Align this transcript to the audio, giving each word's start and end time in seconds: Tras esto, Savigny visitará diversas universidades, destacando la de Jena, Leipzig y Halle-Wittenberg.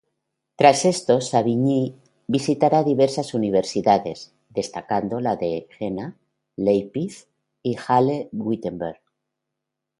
Tras 0.55 0.85
esto, 0.85 1.21
Savigny 1.21 1.93
visitará 2.27 2.81
diversas 2.83 3.35
universidades, 3.35 4.33
destacando 4.49 5.19
la 5.19 5.35
de 5.35 5.67
Jena, 5.77 6.17
Leipzig 6.55 7.27
y 7.61 7.75
Halle-Wittenberg. 7.75 8.99